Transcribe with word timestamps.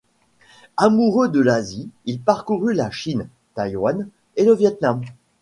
Amoureux 0.77 1.29
de 1.29 1.39
l’Asie, 1.39 1.91
il 2.05 2.19
parcourt 2.19 2.67
la 2.71 2.89
Chine, 2.89 3.29
Taïwan, 3.53 4.09
le 4.35 4.53
Vietnam. 4.55 5.01